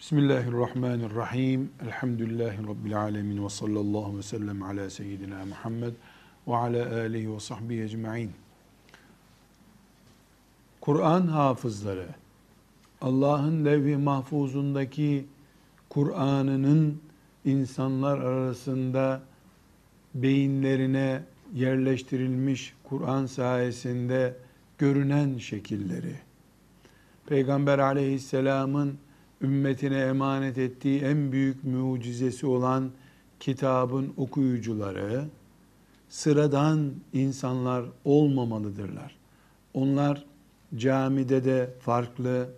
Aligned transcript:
Bismillahirrahmanirrahim. 0.00 1.70
Elhamdülillahi 1.82 2.66
Rabbil 2.66 3.00
alemin 3.00 3.44
ve 3.44 3.48
sallallahu 3.48 4.18
ve 4.18 4.22
sellem 4.22 4.62
ala 4.62 4.90
seyyidina 4.90 5.44
Muhammed 5.44 5.92
ve 6.48 6.56
ala 6.56 7.00
alihi 7.00 7.34
ve 7.34 7.40
sahbihi 7.40 7.82
ecma'in. 7.82 8.30
Kur'an 10.80 11.26
hafızları, 11.26 12.06
Allah'ın 13.00 13.64
levh-i 13.64 13.96
mahfuzundaki 13.96 15.26
Kur'an'ının 15.88 17.02
insanlar 17.44 18.18
arasında 18.18 19.22
beyinlerine 20.14 21.22
yerleştirilmiş 21.54 22.74
Kur'an 22.84 23.26
sayesinde 23.26 24.36
görünen 24.78 25.38
şekilleri, 25.38 26.14
Peygamber 27.26 27.78
aleyhisselamın 27.78 28.98
ümmetine 29.42 29.98
emanet 29.98 30.58
ettiği 30.58 31.00
en 31.00 31.32
büyük 31.32 31.64
mucizesi 31.64 32.46
olan 32.46 32.90
kitabın 33.40 34.12
okuyucuları 34.16 35.24
sıradan 36.08 36.92
insanlar 37.12 37.84
olmamalıdırlar. 38.04 39.16
Onlar 39.74 40.24
camide 40.76 41.44
de 41.44 41.74
farklı, 41.80 42.50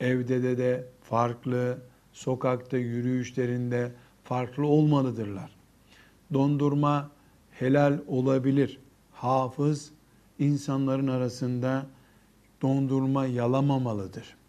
evde 0.00 0.42
de 0.42 0.58
de 0.58 0.88
farklı, 1.02 1.78
sokakta 2.12 2.76
yürüyüşlerinde 2.76 3.92
farklı 4.24 4.66
olmalıdırlar. 4.66 5.50
Dondurma 6.32 7.10
helal 7.50 7.98
olabilir. 8.06 8.78
Hafız 9.12 9.90
insanların 10.38 11.06
arasında 11.06 11.86
dondurma 12.62 13.26
yalamamalıdır. 13.26 14.39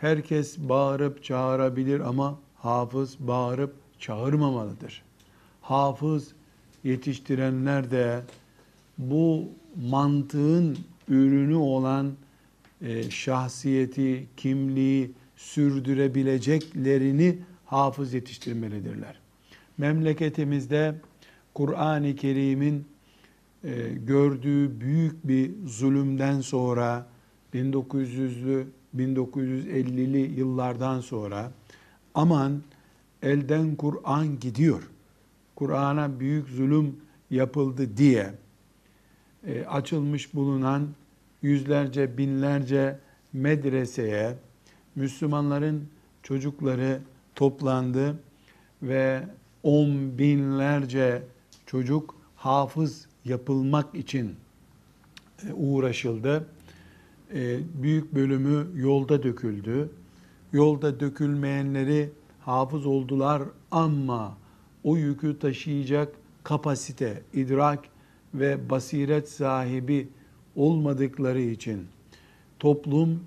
Herkes 0.00 0.58
bağırıp 0.58 1.24
çağırabilir 1.24 2.00
ama 2.00 2.38
hafız 2.56 3.16
bağırıp 3.20 3.74
çağırmamalıdır. 3.98 5.02
Hafız 5.60 6.28
yetiştirenler 6.84 7.90
de 7.90 8.20
bu 8.98 9.48
mantığın 9.88 10.78
ürünü 11.08 11.54
olan 11.54 12.12
e, 12.82 13.10
şahsiyeti, 13.10 14.26
kimliği 14.36 15.10
sürdürebileceklerini 15.36 17.38
hafız 17.66 18.14
yetiştirmelidirler. 18.14 19.20
Memleketimizde 19.78 20.94
Kur'an-ı 21.54 22.16
Kerim'in 22.16 22.84
e, 23.64 23.88
gördüğü 24.06 24.80
büyük 24.80 25.28
bir 25.28 25.50
zulümden 25.66 26.40
sonra 26.40 27.06
1900'lü 27.54 28.64
1950'li 28.96 30.40
yıllardan 30.40 31.00
sonra 31.00 31.52
aman 32.14 32.62
elden 33.22 33.76
Kur'an 33.76 34.40
gidiyor. 34.40 34.90
Kur'an'a 35.56 36.20
büyük 36.20 36.48
zulüm 36.48 36.96
yapıldı 37.30 37.96
diye 37.96 38.34
e, 39.46 39.64
açılmış 39.64 40.34
bulunan 40.34 40.88
yüzlerce 41.42 42.18
binlerce 42.18 42.98
medreseye 43.32 44.36
Müslümanların 44.94 45.88
çocukları 46.22 47.00
toplandı 47.34 48.20
ve 48.82 49.22
on 49.62 50.18
binlerce 50.18 51.22
çocuk 51.66 52.14
hafız 52.36 53.06
yapılmak 53.24 53.94
için 53.94 54.36
e, 55.48 55.52
uğraşıldı. 55.52 56.46
E, 57.34 57.60
büyük 57.82 58.14
bölümü 58.14 58.66
yolda 58.74 59.22
döküldü. 59.22 59.90
Yolda 60.52 61.00
dökülmeyenleri 61.00 62.10
hafız 62.40 62.86
oldular 62.86 63.42
ama 63.70 64.36
o 64.84 64.96
yükü 64.96 65.38
taşıyacak 65.38 66.12
kapasite, 66.44 67.22
idrak 67.34 67.84
ve 68.34 68.70
basiret 68.70 69.28
sahibi 69.28 70.08
olmadıkları 70.56 71.40
için 71.40 71.86
toplum 72.58 73.20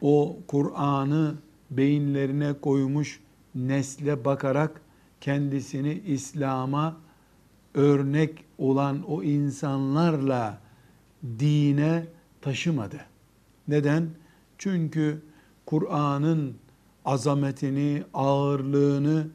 o 0.00 0.36
Kur'an'ı 0.46 1.34
beyinlerine 1.70 2.52
koymuş 2.52 3.20
nesle 3.54 4.24
bakarak 4.24 4.80
kendisini 5.20 6.02
İslam'a 6.06 6.96
örnek 7.74 8.44
olan 8.58 9.02
o 9.10 9.22
insanlarla 9.22 10.60
dine 11.38 12.06
taşımadı. 12.40 13.11
Neden? 13.68 14.08
Çünkü 14.58 15.22
Kur'an'ın 15.66 16.56
azametini, 17.04 18.02
ağırlığını 18.14 19.26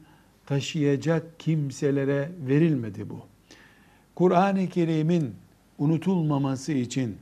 taşıyacak 0.46 1.40
kimselere 1.40 2.30
verilmedi 2.46 3.10
bu. 3.10 3.20
Kur'an-ı 4.14 4.68
Kerim'in 4.68 5.34
unutulmaması 5.78 6.72
için 6.72 7.16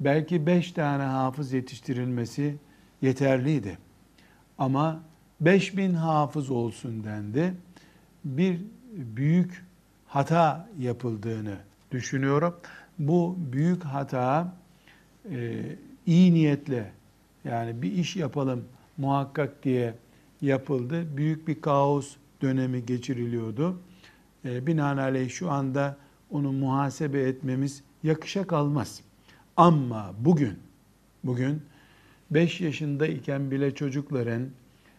belki 0.00 0.46
beş 0.46 0.72
tane 0.72 1.02
hafız 1.02 1.52
yetiştirilmesi 1.52 2.56
yeterliydi. 3.02 3.78
Ama 4.58 5.02
beş 5.40 5.76
bin 5.76 5.94
hafız 5.94 6.50
olsun 6.50 7.04
dendi. 7.04 7.54
Bir 8.24 8.60
büyük 8.92 9.64
hata 10.06 10.68
yapıldığını 10.78 11.56
düşünüyorum. 11.90 12.56
Bu 12.98 13.36
büyük 13.52 13.84
hata 13.84 14.54
e, 15.30 15.62
iyi 16.06 16.34
niyetle 16.34 16.92
yani 17.44 17.82
bir 17.82 17.92
iş 17.92 18.16
yapalım 18.16 18.64
muhakkak 18.96 19.62
diye 19.62 19.94
yapıldı. 20.40 21.16
Büyük 21.16 21.48
bir 21.48 21.60
kaos 21.60 22.16
dönemi 22.42 22.86
geçiriliyordu. 22.86 23.80
E, 24.44 24.66
binaenaleyh 24.66 25.30
şu 25.30 25.50
anda 25.50 25.96
onu 26.30 26.52
muhasebe 26.52 27.20
etmemiz 27.20 27.82
yakışa 28.02 28.46
kalmaz. 28.46 29.00
Ama 29.56 30.14
bugün, 30.18 30.54
bugün 31.24 31.62
5 32.30 32.60
yaşındayken 32.60 33.50
bile 33.50 33.74
çocukların 33.74 34.48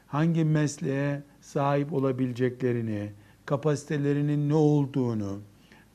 hangi 0.08 0.46
mesleğe 0.46 1.24
sahip 1.42 1.94
olabileceklerini, 1.94 3.12
kapasitelerinin 3.46 4.50
ne 4.50 4.54
olduğunu, 4.54 5.40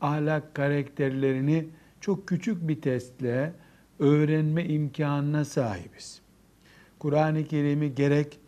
ahlak 0.00 0.54
karakterlerini 0.54 1.66
çok 2.00 2.28
küçük 2.28 2.68
bir 2.68 2.80
testle 2.80 3.52
öğrenme 4.02 4.64
imkanına 4.64 5.44
sahibiz. 5.44 6.20
Kur'an-ı 6.98 7.44
Kerim'i 7.44 7.94
gerek 7.94 8.38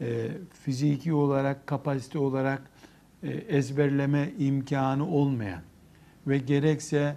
e, 0.00 0.28
fiziki 0.64 1.12
olarak, 1.12 1.66
kapasite 1.66 2.18
olarak 2.18 2.62
e, 3.22 3.30
ezberleme 3.30 4.32
imkanı 4.38 5.08
olmayan 5.08 5.62
ve 6.26 6.38
gerekse 6.38 7.16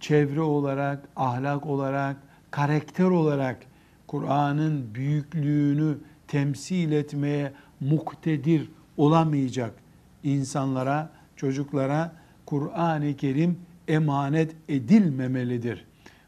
çevre 0.00 0.40
olarak, 0.40 1.08
ahlak 1.16 1.66
olarak, 1.66 2.16
karakter 2.50 3.04
olarak 3.04 3.58
Kur'an'ın 4.06 4.94
büyüklüğünü 4.94 5.98
temsil 6.28 6.92
etmeye 6.92 7.52
muktedir 7.80 8.70
olamayacak 8.96 9.74
insanlara, 10.22 11.10
çocuklara 11.36 12.12
Kur'an-ı 12.46 13.16
Kerim 13.16 13.58
emanet 13.88 14.56
edilmemelidir 14.68 15.84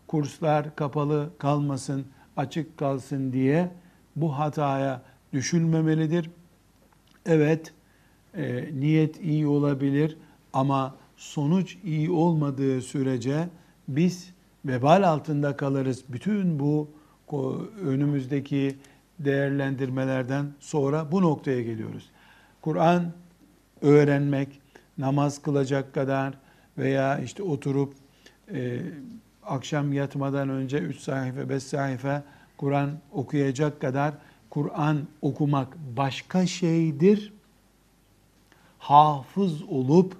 kurslar 0.06 0.76
kapalı 0.76 1.30
kalmasın, 1.38 2.06
açık 2.36 2.78
kalsın 2.78 3.32
diye 3.32 3.70
bu 4.16 4.38
hataya 4.38 5.02
düşülmemelidir. 5.32 6.30
Evet, 7.26 7.74
e, 8.34 8.70
niyet 8.80 9.20
iyi 9.20 9.46
olabilir 9.46 10.16
ama 10.52 10.96
sonuç 11.16 11.76
iyi 11.84 12.10
olmadığı 12.10 12.82
sürece 12.82 13.48
biz 13.88 14.30
vebal 14.64 15.08
altında 15.08 15.56
kalırız. 15.56 16.04
Bütün 16.08 16.58
bu 16.58 16.88
önümüzdeki 17.84 18.76
değerlendirmelerden 19.18 20.46
sonra 20.60 21.12
bu 21.12 21.22
noktaya 21.22 21.62
geliyoruz. 21.62 22.10
Kur'an 22.62 23.12
öğrenmek, 23.82 24.60
namaz 24.98 25.42
kılacak 25.42 25.94
kadar 25.94 26.34
veya 26.78 27.18
işte 27.18 27.42
oturup 27.42 27.94
e, 28.52 28.80
akşam 29.46 29.92
yatmadan 29.92 30.48
önce 30.48 30.78
3 30.78 30.98
sayfa 30.98 31.48
5 31.48 31.62
sayfa 31.62 32.22
Kur'an 32.56 32.90
okuyacak 33.12 33.80
kadar 33.80 34.14
Kur'an 34.50 34.98
okumak 35.22 35.76
başka 35.96 36.46
şeydir. 36.46 37.32
Hafız 38.78 39.62
olup 39.62 40.16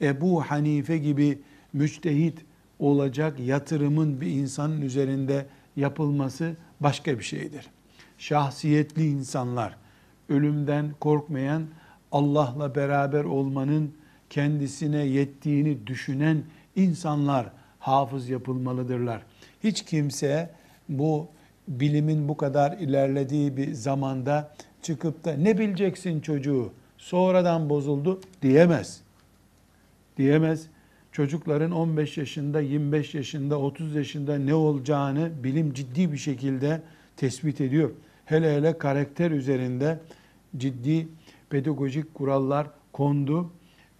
Ebu 0.00 0.42
Hanife 0.42 0.98
gibi 0.98 1.38
müçtehit 1.72 2.44
olacak 2.78 3.40
yatırımın 3.40 4.20
bir 4.20 4.26
insanın 4.26 4.80
üzerinde 4.80 5.46
yapılması 5.76 6.56
başka 6.80 7.18
bir 7.18 7.24
şeydir. 7.24 7.70
Şahsiyetli 8.18 9.06
insanlar, 9.06 9.76
ölümden 10.28 10.90
korkmayan, 11.00 11.66
Allah'la 12.12 12.74
beraber 12.74 13.24
olmanın 13.24 13.94
kendisine 14.30 15.04
yettiğini 15.04 15.86
düşünen 15.86 16.42
insanlar 16.76 17.52
hafız 17.82 18.28
yapılmalıdırlar. 18.28 19.22
Hiç 19.64 19.84
kimse 19.84 20.50
bu 20.88 21.28
bilimin 21.68 22.28
bu 22.28 22.36
kadar 22.36 22.72
ilerlediği 22.78 23.56
bir 23.56 23.72
zamanda 23.72 24.54
çıkıp 24.82 25.24
da 25.24 25.32
ne 25.32 25.58
bileceksin 25.58 26.20
çocuğu 26.20 26.72
sonradan 26.98 27.70
bozuldu 27.70 28.20
diyemez. 28.42 29.00
Diyemez. 30.16 30.66
Çocukların 31.12 31.70
15 31.70 32.16
yaşında, 32.18 32.60
25 32.60 33.14
yaşında, 33.14 33.58
30 33.58 33.94
yaşında 33.94 34.38
ne 34.38 34.54
olacağını 34.54 35.30
bilim 35.44 35.72
ciddi 35.72 36.12
bir 36.12 36.18
şekilde 36.18 36.82
tespit 37.16 37.60
ediyor. 37.60 37.90
Hele 38.24 38.56
hele 38.56 38.78
karakter 38.78 39.30
üzerinde 39.30 40.00
ciddi 40.56 41.08
pedagojik 41.50 42.14
kurallar 42.14 42.66
kondu. 42.92 43.50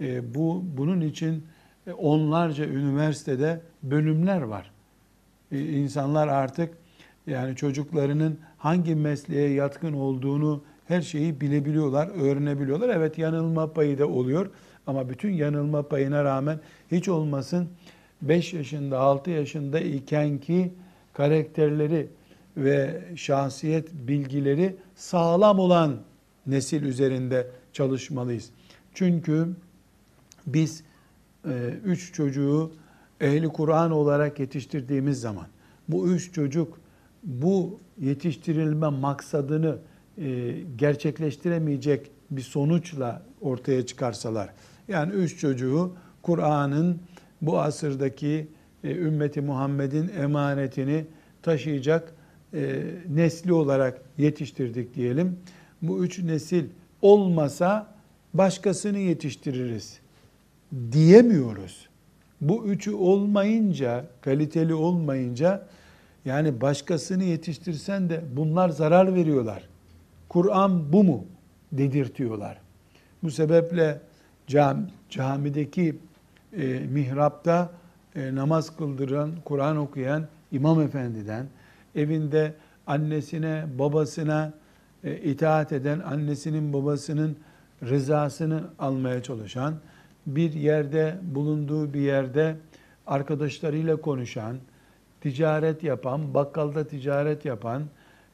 E, 0.00 0.34
bu 0.34 0.64
bunun 0.76 1.00
için 1.00 1.44
onlarca 1.98 2.64
üniversitede 2.64 3.60
bölümler 3.82 4.42
var. 4.42 4.70
E, 5.52 5.60
insanlar 5.60 6.28
artık 6.28 6.74
yani 7.26 7.56
çocuklarının 7.56 8.38
hangi 8.58 8.94
mesleğe 8.94 9.50
yatkın 9.50 9.92
olduğunu 9.92 10.62
her 10.88 11.02
şeyi 11.02 11.40
bilebiliyorlar, 11.40 12.08
öğrenebiliyorlar. 12.08 12.88
Evet 12.88 13.18
yanılma 13.18 13.72
payı 13.72 13.98
da 13.98 14.08
oluyor 14.08 14.50
ama 14.86 15.08
bütün 15.08 15.30
yanılma 15.30 15.82
payına 15.88 16.24
rağmen 16.24 16.60
hiç 16.90 17.08
olmasın 17.08 17.68
5 18.22 18.52
yaşında, 18.52 19.00
6 19.00 19.30
yaşında 19.30 19.80
iken 19.80 20.38
ki 20.38 20.72
karakterleri 21.12 22.08
ve 22.56 23.02
şahsiyet 23.16 23.92
bilgileri 23.92 24.76
sağlam 24.94 25.58
olan 25.58 25.96
nesil 26.46 26.82
üzerinde 26.82 27.46
çalışmalıyız. 27.72 28.50
Çünkü 28.94 29.48
biz 30.46 30.80
e, 30.80 30.84
üç 31.84 32.12
çocuğu 32.12 32.72
ehli 33.20 33.48
Kur'an 33.48 33.90
olarak 33.90 34.40
yetiştirdiğimiz 34.40 35.20
zaman 35.20 35.46
bu 35.88 36.08
üç 36.08 36.32
çocuk 36.32 36.80
bu 37.22 37.80
yetiştirilme 37.98 38.88
maksadını 38.88 39.78
e, 40.18 40.54
gerçekleştiremeyecek 40.76 42.10
bir 42.30 42.42
sonuçla 42.42 43.22
ortaya 43.40 43.86
çıkarsalar, 43.86 44.50
yani 44.88 45.12
üç 45.12 45.38
çocuğu 45.38 45.92
Kur'an'ın 46.22 47.00
bu 47.42 47.60
asırdaki 47.60 48.48
e, 48.84 48.96
ümmeti 48.96 49.40
Muhammed'in 49.40 50.10
emanetini 50.18 51.04
taşıyacak 51.42 52.14
e, 52.54 52.82
nesli 53.08 53.52
olarak 53.52 54.02
yetiştirdik 54.18 54.94
diyelim. 54.94 55.38
Bu 55.82 56.04
üç 56.04 56.18
nesil 56.18 56.64
olmasa 57.02 57.94
başkasını 58.34 58.98
yetiştiririz 58.98 60.01
diyemiyoruz. 60.92 61.88
Bu 62.40 62.64
üçü 62.66 62.94
olmayınca, 62.94 64.04
kaliteli 64.20 64.74
olmayınca 64.74 65.66
yani 66.24 66.60
başkasını 66.60 67.24
yetiştirsen 67.24 68.10
de 68.10 68.24
bunlar 68.36 68.68
zarar 68.68 69.14
veriyorlar. 69.14 69.68
Kur'an 70.28 70.92
bu 70.92 71.04
mu 71.04 71.24
dedirtiyorlar. 71.72 72.58
Bu 73.22 73.30
sebeple 73.30 74.00
cam, 74.46 74.86
camideki 75.10 75.96
e, 76.56 76.78
mihrapta 76.78 77.70
e, 78.16 78.34
namaz 78.34 78.76
kıldıran, 78.76 79.30
Kur'an 79.44 79.76
okuyan 79.76 80.26
imam 80.52 80.80
efendiden, 80.80 81.46
evinde 81.94 82.54
annesine, 82.86 83.64
babasına 83.78 84.52
e, 85.04 85.16
itaat 85.16 85.72
eden, 85.72 86.00
annesinin, 86.00 86.72
babasının 86.72 87.36
rızasını 87.82 88.64
almaya 88.78 89.22
çalışan, 89.22 89.74
bir 90.26 90.52
yerde, 90.52 91.18
bulunduğu 91.22 91.94
bir 91.94 92.00
yerde 92.00 92.56
arkadaşlarıyla 93.06 93.96
konuşan, 93.96 94.56
ticaret 95.20 95.82
yapan, 95.82 96.34
bakkalda 96.34 96.86
ticaret 96.86 97.44
yapan, 97.44 97.82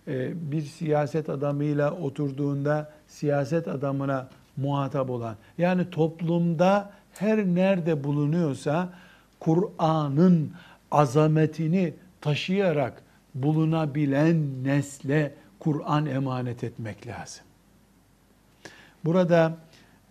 e, 0.09 0.51
bir 0.53 0.63
siyaset 0.63 1.29
adamıyla 1.29 1.93
oturduğunda 1.93 2.93
siyaset 3.07 3.69
adamına 3.69 4.29
muhatap 4.57 5.11
olan, 5.11 5.37
yani 5.59 5.91
toplumda 5.91 6.91
her 7.15 7.47
nerede 7.47 8.05
bulunuyorsa 8.05 8.89
Kur'an'ın 9.41 10.53
azametini 10.91 11.95
taşıyarak 12.21 13.03
bulunabilen 13.35 14.65
nesle 14.65 15.35
Kur'an 15.59 16.07
emanet 16.07 16.65
etmek 16.65 17.07
lazım. 17.07 17.45
Burada 19.05 19.57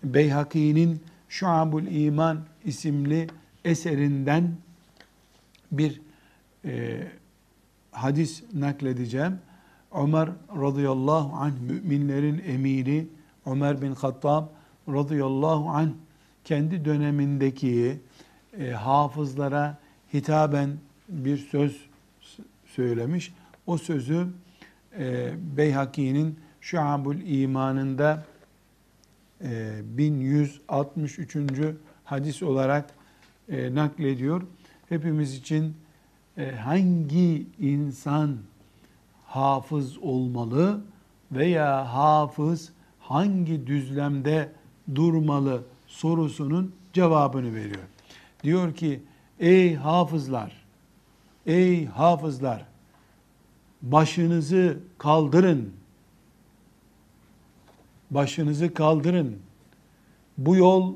Beyhaki'nin 0.03 1.03
Şuabul 1.29 1.85
İman 1.85 2.45
isimli 2.65 3.27
eserinden 3.65 4.51
bir 5.71 6.01
e, 6.65 7.03
hadis 7.91 8.43
nakledeceğim. 8.53 9.39
Ömer 9.91 10.29
radıyallahu 10.55 11.35
anh 11.35 11.59
müminlerin 11.61 12.43
emiri 12.47 13.07
Ömer 13.45 13.81
bin 13.81 13.91
Hattab 13.91 14.47
radıyallahu 14.87 15.69
anh 15.69 15.89
kendi 16.43 16.85
dönemindeki 16.85 17.99
e, 18.59 18.71
hafızlara 18.71 19.77
hitaben 20.13 20.77
bir 21.09 21.37
söz 21.37 21.85
söylemiş. 22.65 23.33
O 23.67 23.77
sözü 23.77 24.27
e, 24.99 25.33
Beyhaki'nin 25.57 26.39
Şuabul 26.61 27.15
İman'ında 27.15 28.25
1163. 29.41 31.35
hadis 32.03 32.43
olarak 32.43 32.89
e, 33.49 33.75
naklediyor. 33.75 34.41
Hepimiz 34.89 35.35
için 35.35 35.73
e, 36.37 36.51
hangi 36.51 37.47
insan 37.59 38.37
hafız 39.25 39.97
olmalı 39.97 40.81
veya 41.31 41.93
hafız 41.93 42.71
hangi 42.99 43.67
düzlemde 43.67 44.51
durmalı 44.95 45.63
sorusunun 45.87 46.75
cevabını 46.93 47.55
veriyor. 47.55 47.83
Diyor 48.43 48.75
ki 48.75 49.03
ey 49.39 49.75
hafızlar, 49.75 50.65
ey 51.45 51.85
hafızlar 51.85 52.65
başınızı 53.81 54.79
kaldırın. 54.97 55.73
Başınızı 58.11 58.73
kaldırın. 58.73 59.39
Bu 60.37 60.55
yol 60.55 60.93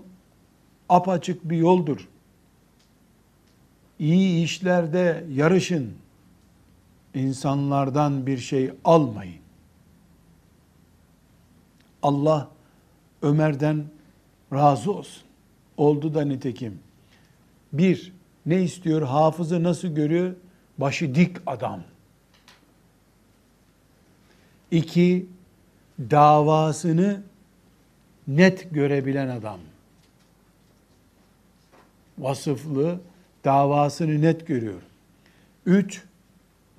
apaçık 0.89 1.49
bir 1.49 1.57
yoldur. 1.57 2.07
İyi 3.99 4.43
işlerde 4.43 5.25
yarışın. 5.33 5.93
İnsanlardan 7.13 8.27
bir 8.27 8.37
şey 8.37 8.71
almayın. 8.85 9.41
Allah 12.03 12.49
Ömer'den 13.21 13.85
razı 14.53 14.91
olsun. 14.91 15.23
Oldu 15.77 16.13
da 16.13 16.21
nitekim. 16.21 16.79
Bir, 17.73 18.13
ne 18.45 18.63
istiyor? 18.63 19.01
Hafızı 19.01 19.63
nasıl 19.63 19.87
görüyor? 19.87 20.35
Başı 20.77 21.15
dik 21.15 21.37
adam. 21.47 21.83
İki, 24.71 25.25
davasını 26.09 27.21
net 28.27 28.71
görebilen 28.71 29.27
adam. 29.27 29.59
Vasıflı, 32.17 32.99
davasını 33.43 34.21
net 34.21 34.47
görüyor. 34.47 34.81
Üç, 35.65 36.03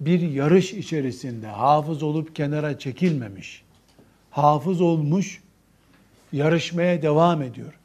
bir 0.00 0.20
yarış 0.20 0.72
içerisinde 0.72 1.46
hafız 1.46 2.02
olup 2.02 2.36
kenara 2.36 2.78
çekilmemiş. 2.78 3.62
Hafız 4.30 4.80
olmuş, 4.80 5.42
yarışmaya 6.32 7.02
devam 7.02 7.42
ediyor. 7.42 7.78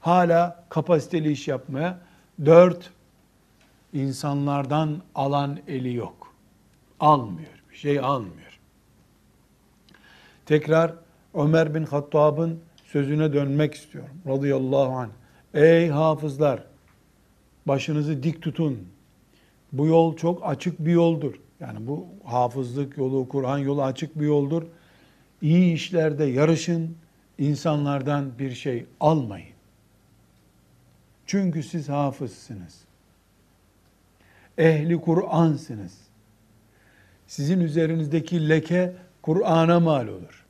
Hala 0.00 0.64
kapasiteli 0.68 1.32
iş 1.32 1.48
yapmaya. 1.48 1.98
Dört, 2.44 2.90
insanlardan 3.92 5.02
alan 5.14 5.58
eli 5.68 5.94
yok. 5.94 6.34
Almıyor, 7.00 7.62
bir 7.70 7.76
şey 7.76 8.00
almıyor. 8.00 8.51
Tekrar 10.46 10.94
Ömer 11.34 11.74
bin 11.74 11.84
Hattab'ın 11.84 12.60
sözüne 12.84 13.32
dönmek 13.32 13.74
istiyorum. 13.74 14.16
Radıyallahu 14.26 14.92
anh. 14.92 15.10
Ey 15.54 15.88
hafızlar, 15.88 16.64
başınızı 17.66 18.22
dik 18.22 18.42
tutun. 18.42 18.78
Bu 19.72 19.86
yol 19.86 20.16
çok 20.16 20.46
açık 20.46 20.78
bir 20.78 20.92
yoldur. 20.92 21.34
Yani 21.60 21.86
bu 21.86 22.06
hafızlık 22.24 22.98
yolu, 22.98 23.28
Kur'an 23.28 23.58
yolu 23.58 23.82
açık 23.82 24.20
bir 24.20 24.26
yoldur. 24.26 24.62
İyi 25.42 25.74
işlerde 25.74 26.24
yarışın, 26.24 26.96
insanlardan 27.38 28.38
bir 28.38 28.50
şey 28.50 28.86
almayın. 29.00 29.52
Çünkü 31.26 31.62
siz 31.62 31.88
hafızsınız. 31.88 32.80
Ehli 34.58 35.00
Kur'ansınız. 35.00 35.98
Sizin 37.26 37.60
üzerinizdeki 37.60 38.48
leke 38.48 38.94
Kur'an'a 39.22 39.80
mal 39.80 40.08
olur. 40.08 40.46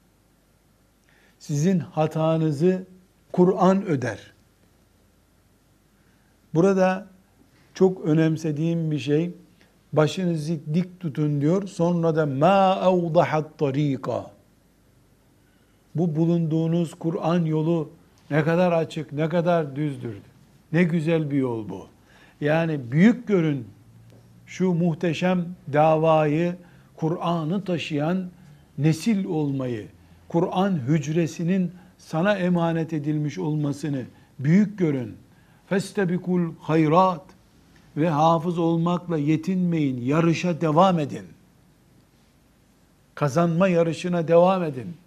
Sizin 1.38 1.78
hatanızı 1.78 2.86
Kur'an 3.32 3.86
öder. 3.86 4.32
Burada 6.54 7.06
çok 7.74 8.04
önemsediğim 8.04 8.90
bir 8.90 8.98
şey, 8.98 9.34
başınızı 9.92 10.74
dik 10.74 11.00
tutun 11.00 11.40
diyor. 11.40 11.68
Sonra 11.68 12.16
da 12.16 12.26
ma 12.26 12.80
evdahat 12.90 13.58
tarika. 13.58 14.30
bu 15.94 16.16
bulunduğunuz 16.16 16.94
Kur'an 16.94 17.44
yolu 17.44 17.90
ne 18.30 18.44
kadar 18.44 18.72
açık, 18.72 19.12
ne 19.12 19.28
kadar 19.28 19.76
düzdür. 19.76 20.16
Ne 20.72 20.82
güzel 20.82 21.30
bir 21.30 21.36
yol 21.36 21.68
bu. 21.68 21.86
Yani 22.40 22.92
büyük 22.92 23.28
görün 23.28 23.68
şu 24.46 24.72
muhteşem 24.72 25.46
davayı, 25.72 26.56
Kur'an'ı 26.96 27.64
taşıyan 27.64 28.30
nesil 28.77 29.25
olmayı, 29.25 29.87
Kur'an 30.27 30.71
hücresinin 30.87 31.71
sana 31.97 32.35
emanet 32.35 32.93
edilmiş 32.93 33.37
olmasını 33.37 34.03
büyük 34.39 34.79
görün. 34.79 35.15
Festebikul 35.67 36.53
hayrat 36.59 37.21
ve 37.97 38.09
hafız 38.09 38.57
olmakla 38.57 39.17
yetinmeyin. 39.17 40.01
Yarışa 40.01 40.61
devam 40.61 40.99
edin. 40.99 41.25
Kazanma 43.15 43.67
yarışına 43.67 44.27
devam 44.27 44.63
edin. 44.63 44.97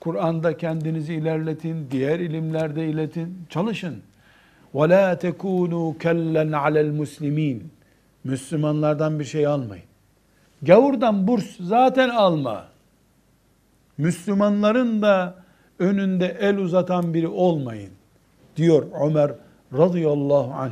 Kur'an'da 0.00 0.56
kendinizi 0.56 1.14
ilerletin, 1.14 1.88
diğer 1.90 2.20
ilimlerde 2.20 2.88
iletin, 2.88 3.38
çalışın. 3.48 4.02
وَلَا 4.74 5.16
تَكُونُوا 5.16 5.98
كَلًّا 5.98 6.56
عَلَى 6.56 6.90
الْمُسْلِمِينَ 6.90 7.58
Müslümanlardan 8.24 9.18
bir 9.18 9.24
şey 9.24 9.46
almayın. 9.46 9.84
Gavurdan 10.62 11.28
burs 11.28 11.56
zaten 11.60 12.08
alma. 12.08 12.68
Müslümanların 13.97 15.01
da 15.01 15.35
önünde 15.79 16.37
el 16.39 16.57
uzatan 16.57 17.13
biri 17.13 17.27
olmayın 17.27 17.89
diyor 18.55 18.85
Ömer 19.01 19.31
radıyallahu 19.73 20.53
anh. 20.53 20.71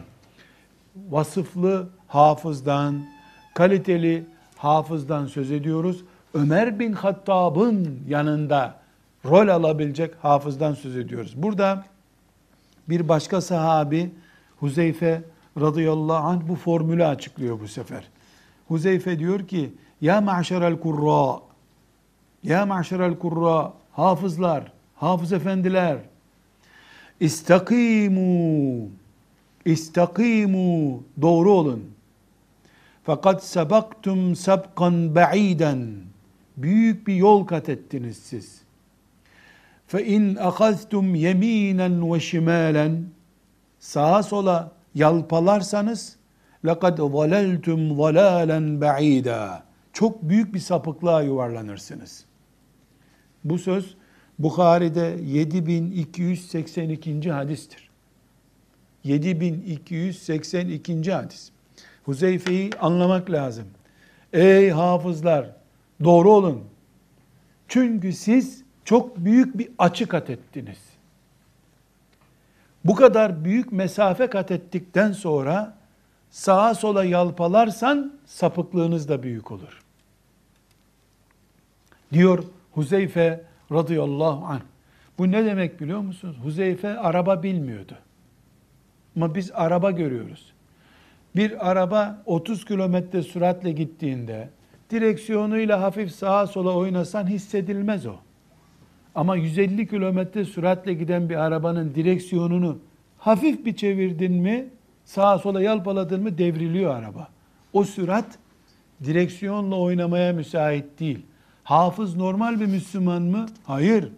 Vasıflı 1.09 1.89
hafızdan, 2.07 3.05
kaliteli 3.53 4.25
hafızdan 4.55 5.25
söz 5.25 5.51
ediyoruz. 5.51 6.03
Ömer 6.33 6.79
bin 6.79 6.93
Hattab'ın 6.93 7.99
yanında 8.07 8.75
rol 9.25 9.47
alabilecek 9.47 10.13
hafızdan 10.21 10.73
söz 10.73 10.97
ediyoruz. 10.97 11.33
Burada 11.37 11.85
bir 12.89 13.09
başka 13.09 13.41
sahabi 13.41 14.11
Huzeyfe 14.59 15.21
radıyallahu 15.61 16.27
anh 16.27 16.41
bu 16.47 16.55
formülü 16.55 17.05
açıklıyor 17.05 17.59
bu 17.59 17.67
sefer. 17.67 18.03
Huzeyfe 18.67 19.19
diyor 19.19 19.47
ki 19.47 19.73
ya 20.01 20.21
maşerel 20.21 20.79
kurra 20.79 21.39
ya 22.42 22.66
maşerel 22.66 23.18
kurra 23.18 23.72
hafızlar, 23.92 24.72
hafız 24.94 25.32
efendiler 25.32 25.98
istakimu 27.20 28.88
istakimu 29.64 31.02
doğru 31.22 31.52
olun. 31.52 31.84
Fakat 33.04 33.44
sabaktum 33.44 34.37
sabkan 34.37 35.14
ba'iden 35.14 35.88
büyük 36.56 37.06
bir 37.06 37.14
yol 37.14 37.46
kat 37.46 37.68
ettiniz 37.68 38.16
siz. 38.16 38.62
Fe 39.87 40.06
in 40.06 40.37
ahaztum 40.37 41.14
yeminen 41.14 42.12
ve 42.12 42.20
şimalen 42.20 43.04
sağa 43.78 44.22
sola 44.22 44.72
yalpalarsanız 44.94 46.18
لَقَدْ 46.64 46.96
ظَلَلْتُمْ 46.96 47.80
ظَلَالًا 47.96 48.80
بَعِيدًا 48.80 49.62
Çok 49.92 50.22
büyük 50.22 50.54
bir 50.54 50.58
sapıklığa 50.58 51.22
yuvarlanırsınız. 51.22 52.25
Bu 53.43 53.57
söz 53.57 53.95
Bukhari'de 54.39 55.17
7282. 55.25 57.31
hadistir. 57.31 57.89
7282. 59.03 61.12
hadis. 61.12 61.51
Huzeyfe'yi 62.03 62.69
anlamak 62.79 63.31
lazım. 63.31 63.65
Ey 64.33 64.69
hafızlar 64.69 65.50
doğru 66.03 66.31
olun. 66.31 66.63
Çünkü 67.67 68.13
siz 68.13 68.63
çok 68.85 69.17
büyük 69.17 69.57
bir 69.57 69.69
açı 69.77 70.07
kat 70.07 70.29
ettiniz. 70.29 70.77
Bu 72.85 72.95
kadar 72.95 73.45
büyük 73.45 73.71
mesafe 73.71 74.27
kat 74.27 74.51
ettikten 74.51 75.12
sonra 75.12 75.77
sağa 76.31 76.75
sola 76.75 77.03
yalpalarsan 77.03 78.13
sapıklığınız 78.25 79.09
da 79.09 79.23
büyük 79.23 79.51
olur. 79.51 79.83
Diyor 82.13 82.43
Huzeyfe 82.73 83.43
radıyallahu 83.71 84.45
anh. 84.45 84.61
Bu 85.17 85.31
ne 85.31 85.45
demek 85.45 85.81
biliyor 85.81 85.99
musunuz? 85.99 86.35
Huzeyfe 86.43 86.97
araba 86.99 87.43
bilmiyordu. 87.43 87.95
Ama 89.15 89.35
biz 89.35 89.51
araba 89.53 89.91
görüyoruz. 89.91 90.53
Bir 91.35 91.71
araba 91.71 92.23
30 92.25 92.65
kilometre 92.65 93.21
süratle 93.21 93.71
gittiğinde 93.71 94.49
direksiyonuyla 94.89 95.81
hafif 95.81 96.11
sağa 96.11 96.47
sola 96.47 96.75
oynasan 96.75 97.27
hissedilmez 97.27 98.05
o. 98.05 98.15
Ama 99.15 99.35
150 99.35 99.87
kilometre 99.87 100.45
süratle 100.45 100.93
giden 100.93 101.29
bir 101.29 101.35
arabanın 101.35 101.95
direksiyonunu 101.95 102.79
hafif 103.17 103.65
bir 103.65 103.75
çevirdin 103.75 104.33
mi, 104.33 104.65
sağa 105.05 105.39
sola 105.39 105.61
yalpaladın 105.61 106.23
mı 106.23 106.37
devriliyor 106.37 106.95
araba. 106.95 107.27
O 107.73 107.83
sürat 107.83 108.25
direksiyonla 109.03 109.75
oynamaya 109.75 110.33
müsait 110.33 110.99
değil. 110.99 111.25
Hafız 111.63 112.15
normal 112.15 112.60
bir 112.60 112.65
Müslüman 112.65 113.22
mı? 113.22 113.46
Hayır. 113.63 114.10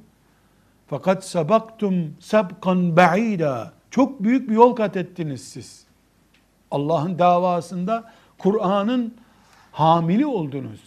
Fakat 0.87 1.25
sabaktum 1.25 2.15
sabkan 2.19 2.97
ba'ida. 2.97 3.73
Çok 3.91 4.23
büyük 4.23 4.49
bir 4.49 4.55
yol 4.55 4.75
kat 4.75 4.97
ettiniz 4.97 5.43
siz. 5.43 5.85
Allah'ın 6.71 7.19
davasında 7.19 8.11
Kur'an'ın 8.37 9.13
hamili 9.71 10.25
oldunuz. 10.25 10.79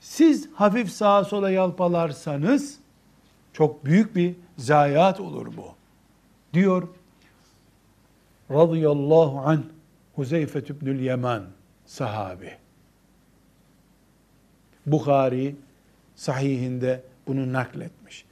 Siz 0.00 0.48
hafif 0.54 0.92
sağa 0.92 1.24
sola 1.24 1.50
yalpalarsanız 1.50 2.78
çok 3.52 3.84
büyük 3.84 4.16
bir 4.16 4.34
zayiat 4.58 5.20
olur 5.20 5.46
bu. 5.56 5.64
Diyor 6.54 6.88
radıyallahu 8.50 9.40
an 9.40 9.64
Huzeyfe 10.14 10.58
ibnül 10.58 11.00
Yeman 11.00 11.42
sahabi. 11.86 12.56
Bukhari 14.86 15.56
sahihinde 16.22 17.02
bunu 17.26 17.52
nakletmiş. 17.52 18.24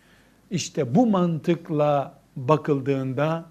İşte 0.50 0.94
bu 0.94 1.06
mantıkla 1.06 2.18
bakıldığında 2.36 3.44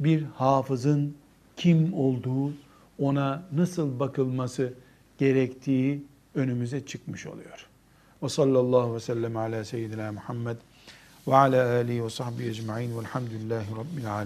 bir 0.00 0.22
hafızın 0.22 1.16
kim 1.56 1.94
olduğu, 1.94 2.52
ona 2.98 3.42
nasıl 3.52 4.00
bakılması 4.00 4.72
gerektiği 5.18 6.04
önümüze 6.34 6.86
çıkmış 6.86 7.26
oluyor. 7.26 7.66
Ve 8.22 8.28
sallallahu 8.28 8.94
ve 8.94 9.00
sellem 9.00 9.36
ala 9.36 9.64
seyyidina 9.64 10.12
Muhammed 10.12 10.56
ve 11.28 11.34
ala 11.34 11.70
alihi 11.76 12.04
ve 12.04 12.10
sahbihi 12.10 12.48
ecma'in 12.48 12.98
velhamdülillahi 12.98 13.70
rabbil 13.70 14.12
alemin. 14.12 14.20